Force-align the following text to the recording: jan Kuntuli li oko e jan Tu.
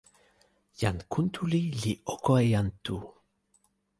jan 0.79 0.97
Kuntuli 1.11 1.61
li 1.81 1.93
oko 2.13 2.31
e 2.43 2.45
jan 2.53 2.67
Tu. 2.83 2.97